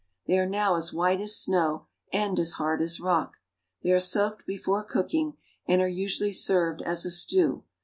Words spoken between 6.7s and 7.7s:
as ^ stew.